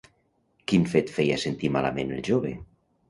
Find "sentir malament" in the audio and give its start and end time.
1.43-2.15